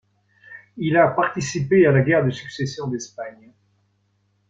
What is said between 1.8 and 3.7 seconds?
à la guerre de succession d'Espagne.